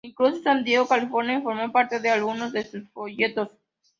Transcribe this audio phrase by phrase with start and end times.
[0.03, 3.51] Incluso San Diego, California formó parte de algunos de sus folletos.